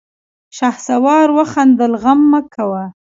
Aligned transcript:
شهسوار 0.57 1.27
وخندل: 1.37 1.93
غم 2.03 2.19
مه 2.31 2.41
کوه! 2.53 2.83